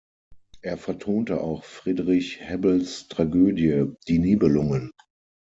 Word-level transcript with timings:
Er 0.63 0.77
vertonte 0.79 1.41
auch 1.41 1.63
Friedrich 1.63 2.39
Hebbels 2.39 3.07
Tragödie 3.07 3.93
"Die 4.07 4.17
Nibelungen". 4.17 4.89